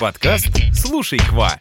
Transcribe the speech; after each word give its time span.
Подкаст 0.00 0.50
«Слушай, 0.72 1.18
quoi». 1.18 1.58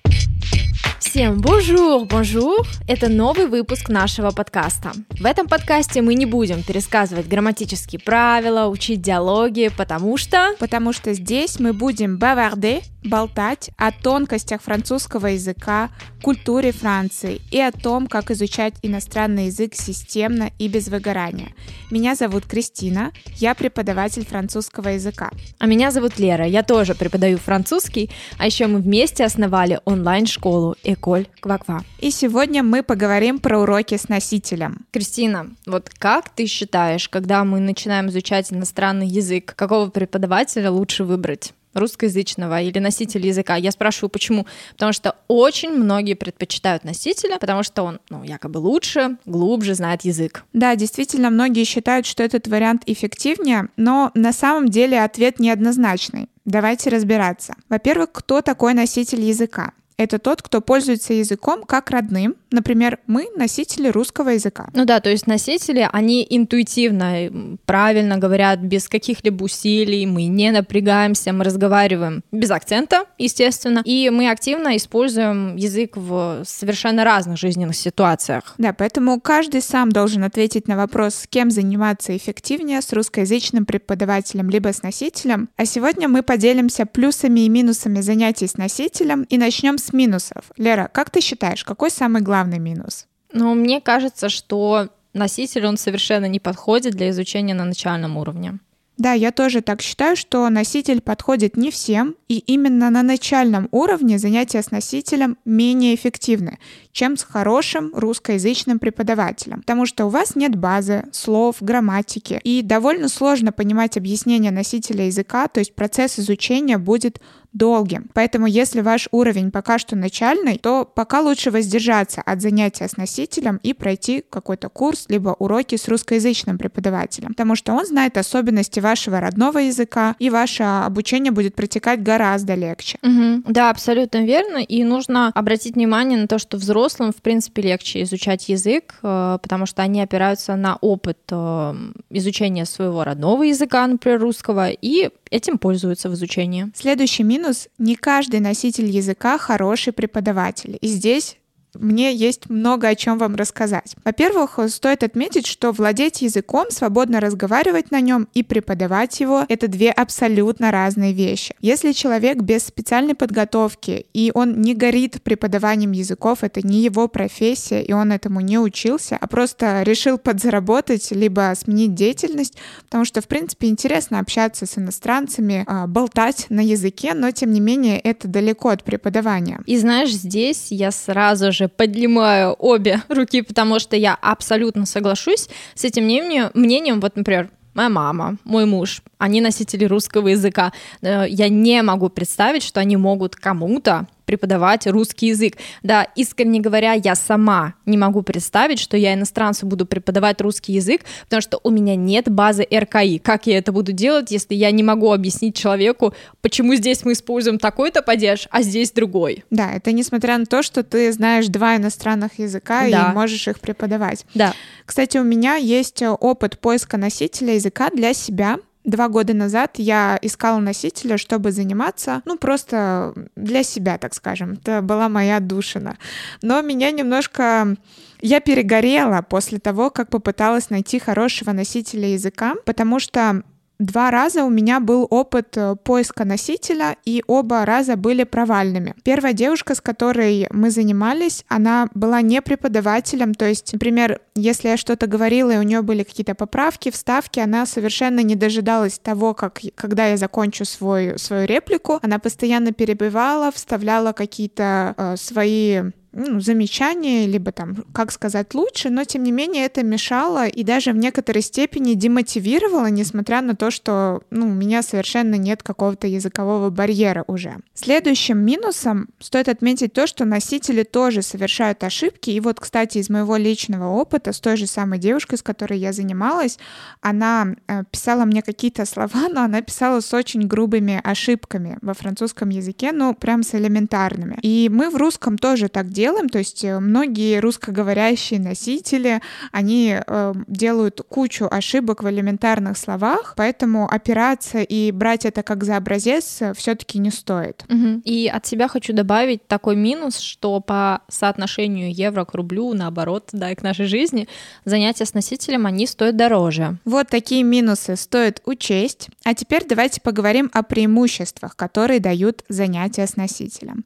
Всем 1.00 1.42
bonjour, 1.42 2.06
bonjour! 2.06 2.68
Это 2.88 3.10
новый 3.10 3.48
выпуск 3.48 3.90
нашего 3.90 4.30
подкаста. 4.30 4.92
В 5.20 5.26
этом 5.26 5.48
подкасте 5.48 6.04
мы 6.04 6.14
не 6.14 6.28
будем 6.28 6.62
пересказывать 6.62 7.28
грамматические 7.28 8.00
правила, 8.00 8.68
учить 8.68 9.02
диалоги, 9.02 9.72
потому 9.76 10.18
что... 10.18 10.54
Потому 10.60 10.94
что 10.94 11.14
здесь 11.14 11.60
мы 11.60 11.74
будем 11.74 12.20
bavarder, 12.20 12.82
болтать 13.08 13.72
о 13.78 13.92
тонкостях 13.92 14.62
французского 14.62 15.28
языка, 15.28 15.90
культуре 16.22 16.72
Франции 16.72 17.42
и 17.52 17.60
о 17.60 17.72
том, 17.72 18.08
как 18.08 18.32
изучать 18.32 18.76
иностранный 18.82 19.48
язык 19.48 19.74
системно 19.76 20.52
и 20.60 20.68
без 20.68 20.88
выгорания. 20.88 21.54
Меня 21.90 22.16
зовут 22.16 22.46
Кристина, 22.46 23.12
я 23.36 23.56
преподаватель 23.56 24.26
французского 24.26 24.90
языка. 24.90 25.32
А 25.60 25.68
меня 25.68 25.92
зовут 25.92 26.20
Лера, 26.20 26.46
я 26.46 26.64
тоже 26.64 26.96
преподаю 26.96 27.38
французский, 27.38 28.10
а 28.38 28.46
еще 28.46 28.68
мы 28.68 28.80
вместе 28.80 29.24
основали 29.24 29.80
онлайн-школу 29.86 30.76
Эколь 30.84 31.28
Кваква. 31.40 31.84
И 32.00 32.12
сегодня 32.12 32.64
мы 32.64 32.84
поговорим 32.84 33.40
про 33.40 33.60
уроки 33.60 33.96
с 33.96 34.10
носителем. 34.10 34.86
Кристина, 34.92 35.48
вот 35.66 35.90
как 35.98 36.30
ты 36.30 36.46
считаешь, 36.46 37.10
когда 37.10 37.44
мы 37.44 37.60
начинаем 37.60 38.10
изучать 38.10 38.52
иностранный 38.52 39.08
язык, 39.08 39.54
какого 39.56 39.90
преподавателя 39.90 40.72
лучше 40.72 41.04
выбрать? 41.04 41.54
Русскоязычного 41.78 42.62
или 42.62 42.80
носителя 42.80 43.28
языка. 43.28 43.56
Я 43.56 43.72
спрашиваю, 43.72 44.10
почему? 44.10 44.46
Потому 44.74 44.94
что 44.94 45.16
очень 45.28 45.72
многие 45.72 46.16
предпочитают 46.16 46.84
носителя, 46.84 47.38
потому 47.40 47.64
что 47.64 47.84
он, 47.84 48.00
ну, 48.10 48.24
якобы 48.24 48.58
лучше, 48.58 49.18
глубже 49.26 49.76
знает 49.76 50.02
язык. 50.04 50.44
Да, 50.54 50.76
действительно, 50.76 51.30
многие 51.30 51.64
считают, 51.64 52.06
что 52.06 52.24
этот 52.24 52.48
вариант 52.48 52.84
эффективнее, 52.86 53.70
но 53.78 54.12
на 54.14 54.34
самом 54.34 54.70
деле 54.70 55.02
ответ 55.02 55.40
неоднозначный. 55.40 56.30
Давайте 56.46 56.90
разбираться. 56.90 57.56
Во-первых, 57.70 58.12
кто 58.14 58.42
такой 58.42 58.74
носитель 58.74 59.22
языка? 59.22 59.74
Это 59.98 60.20
тот, 60.20 60.42
кто 60.42 60.62
пользуется 60.62 61.14
языком 61.14 61.64
как 61.64 61.90
родным, 61.90 62.36
Например, 62.52 63.00
мы 63.08 63.28
носители 63.36 63.90
русского 63.90 64.30
языка. 64.30 64.70
Ну 64.74 64.86
да, 64.86 65.00
то 65.00 65.10
есть 65.10 65.28
носители, 65.28 65.88
они 65.92 66.26
интуитивно, 66.30 67.58
правильно 67.66 68.18
говорят, 68.18 68.60
без 68.60 68.88
каких-либо 68.88 69.44
усилий, 69.44 70.06
мы 70.06 70.26
не 70.28 70.52
напрягаемся, 70.52 71.34
мы 71.34 71.44
разговариваем 71.44 72.24
без 72.32 72.52
акцента, 72.52 73.06
естественно, 73.18 73.82
и 73.84 74.10
мы 74.10 74.30
активно 74.30 74.78
используем 74.78 75.56
язык 75.56 75.98
в 75.98 76.44
совершенно 76.46 77.04
разных 77.04 77.38
жизненных 77.38 77.76
ситуациях. 77.76 78.56
Да, 78.58 78.74
поэтому 78.74 79.20
каждый 79.20 79.62
сам 79.62 79.92
должен 79.92 80.24
ответить 80.24 80.68
на 80.68 80.78
вопрос, 80.78 81.16
с 81.16 81.28
кем 81.28 81.52
заниматься 81.52 82.16
эффективнее, 82.16 82.82
с 82.82 82.94
русскоязычным 82.94 83.66
преподавателем 83.66 84.50
либо 84.50 84.72
с 84.72 84.84
носителем. 84.84 85.50
А 85.58 85.66
сегодня 85.66 86.08
мы 86.08 86.24
поделимся 86.24 86.86
плюсами 86.86 87.42
и 87.42 87.50
минусами 87.50 88.00
занятий 88.02 88.48
с 88.48 88.58
носителем 88.58 89.24
и 89.24 89.38
начнем 89.38 89.78
с 89.78 89.87
минусов. 89.94 90.52
Лера, 90.58 90.90
как 90.92 91.10
ты 91.10 91.22
считаешь, 91.22 91.64
какой 91.64 91.92
самый 91.92 92.22
главный 92.22 92.38
главный 92.38 92.60
минус? 92.60 93.08
Ну, 93.34 93.56
мне 93.56 93.82
кажется, 93.82 94.30
что 94.30 94.90
носитель, 95.14 95.66
он 95.66 95.78
совершенно 95.78 96.28
не 96.28 96.40
подходит 96.40 96.94
для 96.94 97.10
изучения 97.10 97.54
на 97.54 97.66
начальном 97.66 98.18
уровне. 98.18 98.60
Да, 98.98 99.14
я 99.14 99.32
тоже 99.32 99.62
так 99.62 99.82
считаю, 99.82 100.16
что 100.16 100.50
носитель 100.50 101.02
подходит 101.02 101.56
не 101.56 101.70
всем, 101.70 102.16
и 102.28 102.40
именно 102.40 102.90
на 102.90 103.04
начальном 103.04 103.68
уровне 103.72 104.18
занятия 104.18 104.64
с 104.64 104.72
носителем 104.72 105.38
менее 105.46 105.94
эффективны, 105.94 106.58
чем 106.92 107.16
с 107.16 107.24
хорошим 107.24 107.92
русскоязычным 107.94 108.80
преподавателем, 108.80 109.60
потому 109.62 109.86
что 109.86 110.06
у 110.06 110.10
вас 110.10 110.36
нет 110.36 110.56
базы, 110.56 111.04
слов, 111.12 111.58
грамматики, 111.60 112.40
и 112.44 112.64
довольно 112.64 113.08
сложно 113.08 113.52
понимать 113.52 113.98
объяснение 113.98 114.52
носителя 114.52 115.06
языка, 115.06 115.48
то 115.48 115.60
есть 115.60 115.76
процесс 115.76 116.18
изучения 116.18 116.80
будет 116.80 117.22
долгим. 117.54 118.10
Поэтому 118.14 118.48
если 118.48 118.82
ваш 118.82 119.08
уровень 119.12 119.52
пока 119.52 119.80
что 119.80 119.96
начальный, 119.96 120.58
то 120.58 120.86
пока 120.86 121.22
лучше 121.22 121.52
воздержаться 121.52 122.22
от 122.22 122.42
занятия 122.42 122.88
с 122.88 122.98
носителем 122.98 123.60
и 123.64 123.74
пройти 123.74 124.24
какой-то 124.30 124.70
курс, 124.70 125.06
либо 125.10 125.30
уроки 125.40 125.76
с 125.76 125.88
русскоязычным 125.88 126.58
преподавателем, 126.58 127.30
потому 127.30 127.56
что 127.56 127.74
он 127.74 127.86
знает 127.86 128.18
особенности 128.18 128.80
вашего 128.80 129.20
родного 129.20 129.60
языка, 129.60 130.16
и 130.20 130.30
ваше 130.30 130.64
обучение 130.64 131.32
будет 131.32 131.56
протекать 131.56 132.04
гораздо 132.04 132.56
легче. 132.56 132.98
Угу. 133.02 133.44
Да, 133.48 133.70
абсолютно 133.70 134.26
верно. 134.26 134.58
И 134.58 134.84
нужно 134.84 135.32
обратить 135.34 135.76
внимание 135.76 136.20
на 136.20 136.28
то, 136.28 136.40
что 136.40 136.58
взрослым, 136.58 137.12
в 137.12 137.22
принципе, 137.22 137.62
легче 137.62 138.04
изучать 138.04 138.50
язык, 138.50 138.96
э, 139.02 139.40
потому 139.42 139.66
что 139.66 139.82
они 139.82 140.02
опираются 140.02 140.56
на 140.56 140.78
опыт 140.78 141.18
э, 141.32 141.74
изучения 142.10 142.66
своего 142.66 143.04
родного 143.04 143.44
языка, 143.44 143.86
например, 143.88 144.22
русского, 144.22 144.70
и 144.70 145.10
этим 145.32 145.58
пользуются 145.58 146.10
в 146.10 146.14
изучении. 146.14 146.72
Следующий 146.76 147.24
минус— 147.38 147.68
не 147.78 147.96
каждый 147.96 148.40
носитель 148.40 148.90
языка 148.90 149.38
хороший 149.38 149.94
преподаватель. 149.94 150.78
И 150.82 150.88
здесь 150.88 151.38
мне 151.74 152.14
есть 152.14 152.50
много 152.50 152.88
о 152.88 152.96
чем 152.96 153.18
вам 153.18 153.36
рассказать. 153.36 153.96
Во-первых, 154.04 154.60
стоит 154.70 155.04
отметить, 155.04 155.48
что 155.48 155.72
владеть 155.72 156.22
языком, 156.22 156.72
свободно 156.72 157.20
разговаривать 157.20 157.92
на 157.92 158.02
нем 158.02 158.28
и 158.34 158.44
преподавать 158.44 159.20
его— 159.20 159.46
это 159.50 159.68
две 159.68 159.92
абсолютно 159.92 160.72
разные 160.72 161.14
вещи. 161.14 161.56
Если 161.62 161.92
человек 161.92 162.42
без 162.42 162.66
специальной 162.66 163.16
подготовки 163.16 164.06
и 164.14 164.32
он 164.34 164.62
не 164.62 164.74
горит 164.74 165.22
преподаванием 165.22 165.92
языков, 165.92 166.40
это 166.42 166.66
не 166.66 166.82
его 166.82 167.08
профессия, 167.08 167.82
и 167.82 167.94
он 167.94 168.12
этому 168.12 168.42
не 168.42 168.58
учился, 168.58 169.18
а 169.20 169.28
просто 169.28 169.84
решил 169.84 170.18
подзаработать, 170.18 171.12
либо 171.12 171.54
сменить 171.58 171.94
деятельность, 171.94 172.58
потому 172.86 173.06
что, 173.06 173.22
в 173.22 173.28
принципе, 173.28 173.68
интересно 173.68 174.20
общаться 174.20 174.66
с 174.66 174.78
иностранцами, 174.78 175.64
а, 175.68 175.88
болтать 175.88 176.48
на 176.50 176.62
языке, 176.62 177.14
но, 177.14 177.32
тем 177.32 177.52
не 177.52 177.60
менее, 177.60 178.00
это 178.00 178.28
далеко 178.28 178.70
от 178.70 178.84
преподавания. 178.84 179.62
И 179.66 179.78
знаешь, 179.78 180.12
здесь 180.12 180.68
я 180.70 180.92
сразу 180.92 181.52
же 181.52 181.67
поднимаю 181.68 182.56
обе 182.60 183.02
руки, 183.10 183.42
потому 183.42 183.80
что 183.80 183.96
я 183.96 184.16
абсолютно 184.16 184.86
соглашусь 184.86 185.50
с 185.76 185.84
этим 185.84 186.04
мнением. 186.04 186.52
мнением 186.54 187.00
вот, 187.00 187.16
например, 187.16 187.50
моя 187.74 187.90
мама, 187.90 188.38
мой 188.44 188.66
муж, 188.66 189.02
они 189.18 189.40
носители 189.40 189.86
русского 189.86 190.30
языка. 190.30 190.74
Э, 191.02 191.26
я 191.30 191.50
не 191.50 191.82
могу 191.84 192.10
представить, 192.10 192.64
что 192.64 192.80
они 192.80 192.98
могут 192.98 193.36
кому-то 193.36 194.08
преподавать 194.28 194.86
русский 194.86 195.28
язык. 195.28 195.56
Да, 195.82 196.04
искренне 196.16 196.60
говоря, 196.60 196.94
я 196.94 197.16
сама 197.16 197.74
не 197.88 197.98
могу 197.98 198.22
представить, 198.22 198.78
что 198.78 198.98
я 198.98 199.14
иностранцу 199.16 199.66
буду 199.66 199.88
преподавать 199.88 200.40
русский 200.42 200.74
язык, 200.74 201.02
потому 201.24 201.42
что 201.42 201.60
у 201.64 201.72
меня 201.72 201.96
нет 201.96 202.30
базы 202.30 202.68
РКИ. 202.72 203.20
Как 203.20 203.48
я 203.48 203.58
это 203.58 203.72
буду 203.72 203.94
делать, 203.94 204.30
если 204.30 204.54
я 204.54 204.70
не 204.72 204.84
могу 204.84 205.12
объяснить 205.12 205.56
человеку, 205.56 206.14
почему 206.42 206.76
здесь 206.76 207.04
мы 207.06 207.14
используем 207.14 207.58
такой-то 207.58 208.02
падеж, 208.02 208.48
а 208.52 208.62
здесь 208.62 208.92
другой? 208.92 209.46
Да, 209.50 209.72
это 209.72 209.94
несмотря 209.94 210.38
на 210.38 210.46
то, 210.46 210.62
что 210.62 210.84
ты 210.84 211.12
знаешь 211.14 211.48
два 211.48 211.78
иностранных 211.78 212.38
языка 212.38 212.88
да. 212.90 213.10
и 213.12 213.16
можешь 213.16 213.48
их 213.48 213.62
преподавать. 213.62 214.26
Да. 214.36 214.54
Кстати, 214.86 215.18
у 215.18 215.24
меня 215.24 215.56
есть 215.56 216.04
опыт 216.04 216.60
поиска 216.60 216.98
носителя 216.98 217.56
языка 217.56 217.90
для 217.90 218.14
себя. 218.14 218.58
Два 218.88 219.10
года 219.10 219.34
назад 219.34 219.72
я 219.80 220.18
искала 220.22 220.60
носителя, 220.60 221.18
чтобы 221.18 221.52
заниматься, 221.52 222.22
ну, 222.24 222.38
просто 222.38 223.14
для 223.36 223.62
себя, 223.64 223.98
так 223.98 224.14
скажем. 224.14 224.54
Это 224.54 224.82
была 224.82 225.10
моя 225.10 225.42
душина. 225.42 225.98
Но 226.42 226.62
меня 226.62 226.90
немножко... 226.92 227.76
Я 228.22 228.40
перегорела 228.40 229.22
после 229.22 229.60
того, 229.60 229.90
как 229.90 230.10
попыталась 230.10 230.70
найти 230.70 231.00
хорошего 231.00 231.52
носителя 231.52 232.08
языка, 232.08 232.56
потому 232.66 233.00
что 233.00 233.44
Два 233.80 234.10
раза 234.10 234.44
у 234.44 234.50
меня 234.50 234.80
был 234.80 235.06
опыт 235.10 235.56
э, 235.56 235.76
поиска 235.76 236.26
носителя, 236.26 236.96
и 237.06 237.24
оба 237.28 237.64
раза 237.64 237.96
были 237.96 238.24
провальными. 238.24 238.96
Первая 239.04 239.34
девушка, 239.34 239.76
с 239.76 239.82
которой 239.82 240.48
мы 240.52 240.72
занимались, 240.72 241.46
она 241.48 241.88
была 241.94 242.22
не 242.22 242.42
преподавателем, 242.42 243.36
то 243.36 243.46
есть, 243.46 243.74
например, 243.74 244.20
если 244.36 244.70
я 244.70 244.78
что-то 244.78 245.06
говорила, 245.06 245.52
и 245.52 245.58
у 245.58 245.62
нее 245.62 245.84
были 245.84 246.02
какие-то 246.02 246.34
поправки, 246.34 246.90
вставки, 246.90 247.40
она 247.40 247.68
совершенно 247.68 248.22
не 248.22 248.36
дожидалась 248.36 248.98
того, 248.98 249.36
как, 249.36 249.62
когда 249.76 250.08
я 250.08 250.18
закончу 250.18 250.66
свой, 250.66 251.20
свою 251.20 251.46
реплику. 251.46 252.00
Она 252.02 252.18
постоянно 252.18 252.72
перебивала, 252.72 253.52
вставляла 253.52 254.12
какие-то 254.12 254.96
э, 254.98 255.16
свои 255.18 255.84
ну, 256.18 256.40
замечания, 256.40 257.28
либо 257.28 257.52
там, 257.52 257.76
как 257.94 258.12
сказать 258.12 258.56
лучше, 258.56 258.90
но 258.90 259.04
тем 259.04 259.24
не 259.24 259.32
менее 259.32 259.66
это 259.66 259.84
мешало 259.84 260.48
и 260.48 260.64
даже 260.64 260.92
в 260.92 260.98
некоторой 260.98 261.44
степени 261.44 261.94
демотивировало, 261.94 262.88
несмотря 262.88 263.42
на 263.42 263.56
то, 263.56 263.70
что 263.70 264.24
ну, 264.32 264.48
у 264.48 264.54
меня 264.54 264.82
совершенно 264.82 265.36
нет 265.36 265.62
какого-то 265.62 266.08
языкового 266.08 266.72
барьера 266.72 267.24
уже. 267.28 267.58
Следующим 267.76 268.40
минусом 268.40 269.10
стоит 269.20 269.48
отметить 269.48 269.94
то, 269.94 270.08
что 270.08 270.26
носители 270.26 270.82
тоже 270.82 271.22
совершают 271.22 271.84
ошибки. 271.84 272.32
И 272.32 272.40
вот, 272.40 272.60
кстати, 272.60 272.98
из 272.98 273.12
моего 273.12 273.38
личного 273.38 273.94
опыта 273.94 274.34
с 274.34 274.40
той 274.40 274.58
же 274.58 274.66
самой 274.66 274.98
девушкой, 274.98 275.38
с 275.38 275.44
которой 275.44 275.78
я 275.78 275.94
занималась, 275.94 276.58
она 277.02 277.56
э, 277.68 277.84
писала 277.92 278.26
мне 278.26 278.42
какие-то 278.42 278.86
слова, 278.86 279.30
но 279.30 279.44
она 279.44 279.62
писала 279.62 280.00
с 280.00 280.12
очень 280.16 280.48
грубыми 280.48 281.00
ошибками 281.04 281.78
во 281.84 281.94
французском 281.94 282.50
языке, 282.50 282.92
ну, 282.92 283.14
прям 283.14 283.44
с 283.44 283.54
элементарными. 283.54 284.40
И 284.42 284.68
мы 284.72 284.90
в 284.90 284.96
русском 284.96 285.38
тоже 285.38 285.70
так 285.70 285.90
делаем, 285.90 286.07
делаем. 286.08 286.30
То 286.30 286.40
есть 286.40 286.64
э, 286.64 286.80
многие 286.80 287.40
русскоговорящие 287.40 288.40
носители, 288.40 289.22
они 289.52 289.98
э, 290.00 290.34
делают 290.48 291.02
кучу 291.10 291.48
ошибок 291.50 292.04
в 292.04 292.10
элементарных 292.10 292.78
словах, 292.78 293.34
поэтому 293.36 293.88
опираться 293.90 294.60
и 294.60 294.92
брать 294.92 295.26
это 295.26 295.44
как 295.44 295.64
за 295.64 295.78
образец 295.78 296.42
все-таки 296.56 297.00
не 297.00 297.12
стоит. 297.12 297.66
Угу. 297.70 298.02
И 298.06 298.28
от 298.28 298.46
себя 298.46 298.68
хочу 298.68 298.94
добавить 298.94 299.48
такой 299.48 299.76
минус, 299.76 300.20
что 300.20 300.60
по 300.62 301.02
соотношению 301.10 301.94
евро 301.94 302.24
к 302.26 302.34
рублю, 302.34 302.74
наоборот, 302.74 303.30
да, 303.34 303.52
и 303.52 303.56
к 303.56 303.64
нашей 303.64 303.86
жизни, 303.86 304.28
занятия 304.66 305.06
с 305.06 305.14
носителем, 305.14 305.66
они 305.66 305.88
стоят 305.88 306.16
дороже. 306.16 306.78
Вот 306.86 307.10
такие 307.10 307.44
минусы 307.44 307.96
стоит 307.96 308.42
учесть. 308.46 309.10
А 309.26 309.34
теперь 309.34 309.66
давайте 309.68 310.00
поговорим 310.02 310.50
о 310.54 310.64
преимуществах, 310.64 311.56
которые 311.56 312.00
дают 312.00 312.44
занятия 312.50 313.08
с 313.08 313.16
носителем. 313.18 313.84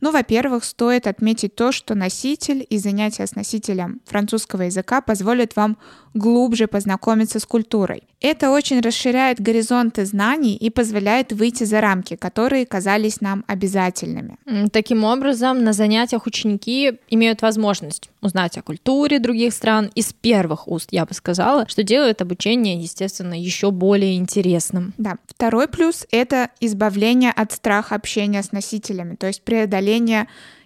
Ну, 0.00 0.12
во-первых, 0.12 0.64
стоит 0.64 1.06
отметить 1.06 1.54
то, 1.56 1.72
что 1.72 1.94
носитель 1.94 2.64
и 2.68 2.78
занятия 2.78 3.26
с 3.26 3.34
носителем 3.34 4.00
французского 4.04 4.62
языка 4.62 5.00
позволят 5.00 5.56
вам 5.56 5.76
глубже 6.14 6.66
познакомиться 6.66 7.40
с 7.40 7.46
культурой. 7.46 8.04
Это 8.20 8.50
очень 8.50 8.80
расширяет 8.80 9.40
горизонты 9.40 10.04
знаний 10.04 10.56
и 10.56 10.70
позволяет 10.70 11.32
выйти 11.32 11.64
за 11.64 11.80
рамки, 11.80 12.16
которые 12.16 12.66
казались 12.66 13.20
нам 13.20 13.44
обязательными. 13.46 14.36
Таким 14.72 15.04
образом, 15.04 15.62
на 15.62 15.72
занятиях 15.72 16.26
ученики 16.26 16.94
имеют 17.08 17.42
возможность 17.42 18.10
узнать 18.20 18.58
о 18.58 18.62
культуре 18.62 19.20
других 19.20 19.54
стран 19.54 19.90
из 19.94 20.12
первых 20.12 20.66
уст, 20.66 20.88
я 20.90 21.06
бы 21.06 21.14
сказала, 21.14 21.68
что 21.68 21.84
делает 21.84 22.20
обучение, 22.20 22.80
естественно, 22.80 23.40
еще 23.40 23.70
более 23.70 24.16
интересным. 24.16 24.92
Да. 24.98 25.16
Второй 25.28 25.68
плюс— 25.68 26.04
это 26.10 26.50
избавление 26.58 27.30
от 27.30 27.52
страха 27.52 27.94
общения 27.94 28.42
с 28.42 28.50
носителями, 28.50 29.14
то 29.14 29.28
есть 29.28 29.42
преодоление 29.42 29.87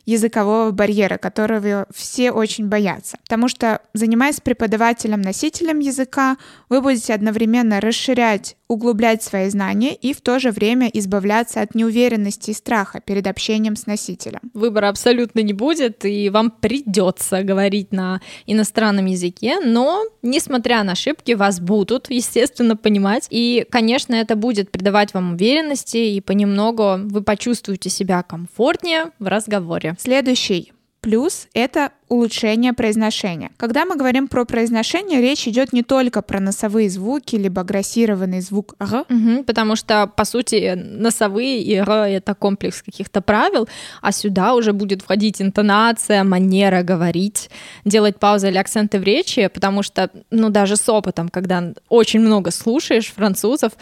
языкового 0.04 0.70
барьера, 0.72 1.16
которого 1.18 1.86
все 1.94 2.32
очень 2.32 2.68
боятся. 2.68 3.18
Потому 3.22 3.48
что, 3.48 3.80
занимаясь 3.94 4.40
преподавателем-носителем 4.40 5.78
языка, 5.78 6.36
вы 6.68 6.80
будете 6.80 7.14
одновременно 7.14 7.80
расширять 7.80 8.56
углублять 8.72 9.22
свои 9.22 9.48
знания 9.48 9.94
и 9.94 10.12
в 10.12 10.20
то 10.20 10.38
же 10.38 10.50
время 10.50 10.90
избавляться 10.92 11.60
от 11.60 11.74
неуверенности 11.74 12.50
и 12.50 12.54
страха 12.54 13.00
перед 13.00 13.26
общением 13.26 13.76
с 13.76 13.86
носителем. 13.86 14.40
Выбора 14.54 14.88
абсолютно 14.88 15.40
не 15.40 15.52
будет, 15.52 16.04
и 16.04 16.30
вам 16.30 16.50
придется 16.50 17.42
говорить 17.42 17.92
на 17.92 18.20
иностранном 18.46 19.06
языке, 19.06 19.60
но, 19.60 20.04
несмотря 20.22 20.82
на 20.82 20.92
ошибки, 20.92 21.32
вас 21.32 21.60
будут, 21.60 22.10
естественно, 22.10 22.76
понимать. 22.76 23.26
И, 23.30 23.66
конечно, 23.70 24.14
это 24.14 24.36
будет 24.36 24.70
придавать 24.70 25.14
вам 25.14 25.34
уверенности, 25.34 25.96
и 25.96 26.20
понемногу 26.20 26.98
вы 27.04 27.22
почувствуете 27.22 27.90
себя 27.90 28.22
комфортнее 28.22 29.12
в 29.18 29.26
разговоре. 29.26 29.96
Следующий 29.98 30.72
плюс— 31.02 31.48
это 31.52 31.90
улучшение 32.08 32.72
произношения. 32.72 33.50
Когда 33.56 33.84
мы 33.84 33.96
говорим 33.96 34.28
про 34.28 34.44
произношение, 34.44 35.20
речь 35.20 35.48
идет 35.48 35.72
не 35.72 35.82
только 35.82 36.22
про 36.22 36.40
носовые 36.40 36.88
звуки, 36.88 37.34
либо 37.34 37.62
агрессированный 37.62 38.40
звук 38.40 38.74
«р», 38.78 39.04
угу, 39.08 39.44
потому 39.44 39.76
что, 39.76 40.06
по 40.06 40.24
сути, 40.24 40.74
носовые 40.76 41.60
и 41.60 41.74
«р»— 41.74 41.90
это 41.90 42.34
комплекс 42.34 42.82
каких-то 42.82 43.20
правил, 43.20 43.68
а 44.00 44.12
сюда 44.12 44.54
уже 44.54 44.72
будет 44.72 45.02
входить 45.02 45.42
интонация, 45.42 46.22
манера 46.22 46.82
говорить, 46.82 47.50
делать 47.84 48.18
паузы 48.18 48.48
или 48.48 48.58
акценты 48.58 49.00
в 49.00 49.02
речи, 49.02 49.48
потому 49.48 49.82
что, 49.82 50.08
ну, 50.30 50.50
даже 50.50 50.76
с 50.76 50.88
опытом, 50.88 51.28
когда 51.28 51.72
очень 51.88 52.20
много 52.20 52.52
слушаешь 52.52 53.12
французов, 53.12 53.72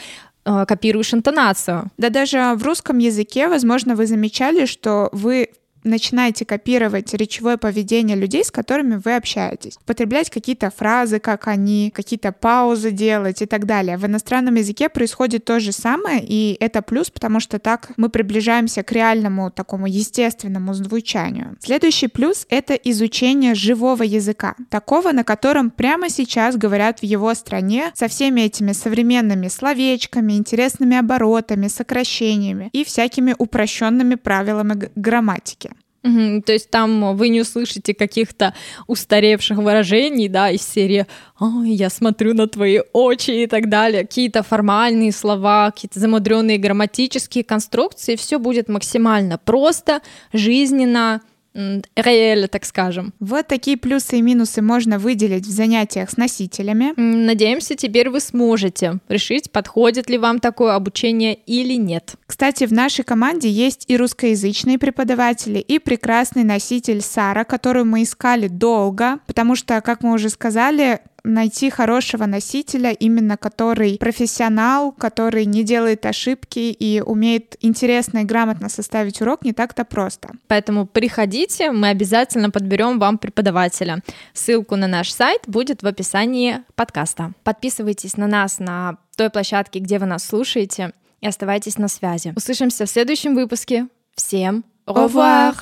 э, 0.46 0.64
копируешь 0.66 1.12
интонацию. 1.12 1.90
Да 1.98 2.08
даже 2.08 2.54
в 2.56 2.64
русском 2.64 2.96
языке, 2.96 3.46
возможно, 3.48 3.94
вы 3.94 4.06
замечали, 4.06 4.64
что 4.64 5.10
вы 5.12 5.50
начинаете 5.84 6.44
копировать 6.44 7.12
речевое 7.14 7.56
поведение 7.56 8.16
людей, 8.16 8.44
с 8.44 8.50
которыми 8.50 9.00
вы 9.02 9.16
общаетесь. 9.16 9.78
Употреблять 9.82 10.30
какие-то 10.30 10.70
фразы, 10.70 11.18
как 11.18 11.48
они, 11.48 11.92
какие-то 11.94 12.32
паузы 12.32 12.90
делать 12.90 13.42
и 13.42 13.46
так 13.46 13.66
далее. 13.66 13.96
В 13.96 14.06
иностранном 14.06 14.54
языке 14.54 14.88
происходит 14.88 15.44
то 15.44 15.60
же 15.60 15.72
самое, 15.72 16.22
и 16.22 16.56
это 16.60 16.82
плюс, 16.82 17.10
потому 17.10 17.40
что 17.40 17.58
так 17.58 17.92
мы 17.96 18.08
приближаемся 18.08 18.82
к 18.82 18.92
реальному 18.92 19.50
такому 19.50 19.86
естественному 19.86 20.74
звучанию. 20.74 21.56
Следующий 21.60 22.08
плюс— 22.08 22.46
это 22.50 22.74
изучение 22.74 23.54
живого 23.54 24.02
языка, 24.02 24.54
такого, 24.68 25.12
на 25.12 25.24
котором 25.24 25.70
прямо 25.70 26.08
сейчас 26.08 26.56
говорят 26.56 27.00
в 27.00 27.04
его 27.04 27.34
стране 27.34 27.90
со 27.94 28.08
всеми 28.08 28.42
этими 28.42 28.72
современными 28.72 29.48
словечками, 29.48 30.34
интересными 30.34 30.96
оборотами, 30.96 31.68
сокращениями 31.68 32.70
и 32.72 32.84
всякими 32.84 33.34
упрощенными 33.38 34.14
правилами 34.14 34.90
грамматики. 34.94 35.70
Угу, 36.02 36.42
то 36.42 36.52
есть 36.52 36.70
там 36.70 37.14
вы 37.14 37.28
не 37.28 37.42
услышите 37.42 37.92
каких-то 37.92 38.54
устаревших 38.86 39.58
выражений, 39.58 40.28
да, 40.28 40.50
из 40.50 40.62
серии 40.62 41.06
«Ой, 41.38 41.70
я 41.70 41.90
смотрю 41.90 42.32
на 42.32 42.46
твои 42.46 42.80
очи» 42.94 43.30
и 43.30 43.46
так 43.46 43.68
далее. 43.68 44.06
Какие-то 44.06 44.42
формальные 44.42 45.12
слова, 45.12 45.70
какие-то 45.70 46.00
замудренные 46.00 46.56
грамматические 46.56 47.44
конструкции. 47.44 48.16
Все 48.16 48.38
будет 48.38 48.68
максимально 48.68 49.36
просто, 49.36 50.00
жизненно, 50.32 51.20
реэль, 51.54 52.48
так 52.48 52.64
скажем. 52.64 53.12
Вот 53.20 53.48
такие 53.48 53.76
плюсы 53.76 54.18
и 54.18 54.22
минусы 54.22 54.62
можно 54.62 54.98
выделить 54.98 55.46
в 55.46 55.50
занятиях 55.50 56.10
с 56.10 56.16
носителями. 56.16 56.92
Надеемся, 56.96 57.74
теперь 57.74 58.10
вы 58.10 58.20
сможете 58.20 58.98
решить, 59.08 59.50
подходит 59.50 60.08
ли 60.08 60.18
вам 60.18 60.38
такое 60.40 60.74
обучение 60.74 61.34
или 61.34 61.74
нет. 61.74 62.14
Кстати, 62.26 62.64
в 62.64 62.72
нашей 62.72 63.04
команде 63.04 63.48
есть 63.48 63.84
и 63.88 63.96
русскоязычные 63.96 64.78
преподаватели, 64.78 65.58
и 65.58 65.78
прекрасный 65.78 66.44
носитель 66.44 67.00
Сара, 67.00 67.44
которую 67.44 67.84
мы 67.84 68.04
искали 68.04 68.48
долго, 68.48 69.18
потому 69.26 69.56
что, 69.56 69.80
как 69.80 70.02
мы 70.02 70.12
уже 70.12 70.28
сказали, 70.28 71.00
найти 71.24 71.70
хорошего 71.70 72.26
носителя, 72.26 72.90
именно 72.90 73.36
который 73.36 73.98
профессионал, 73.98 74.92
который 74.92 75.44
не 75.44 75.64
делает 75.64 76.06
ошибки 76.06 76.58
и 76.58 77.00
умеет 77.00 77.56
интересно 77.60 78.18
и 78.18 78.24
грамотно 78.24 78.68
составить 78.68 79.20
урок, 79.20 79.44
не 79.44 79.52
так-то 79.52 79.84
просто. 79.84 80.30
Поэтому 80.48 80.86
приходите, 80.86 81.70
мы 81.72 81.88
обязательно 81.88 82.50
подберем 82.50 82.98
вам 82.98 83.18
преподавателя. 83.18 84.02
Ссылку 84.32 84.76
на 84.76 84.86
наш 84.86 85.12
сайт 85.12 85.42
будет 85.46 85.82
в 85.82 85.86
описании 85.86 86.62
подкаста. 86.74 87.32
Подписывайтесь 87.44 88.16
на 88.16 88.26
нас 88.26 88.58
на 88.58 88.96
той 89.16 89.30
площадке, 89.30 89.80
где 89.80 89.98
вы 89.98 90.06
нас 90.06 90.24
слушаете, 90.24 90.92
и 91.20 91.26
оставайтесь 91.26 91.76
на 91.76 91.88
связи. 91.88 92.32
Услышимся 92.36 92.86
в 92.86 92.90
следующем 92.90 93.34
выпуске. 93.34 93.88
Всем 94.14 94.64
au 94.86 94.94
revoir! 94.94 95.54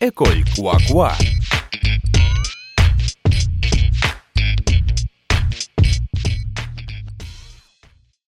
École 0.00 0.44
Quoi 0.56 0.76
Quoi 0.90 1.43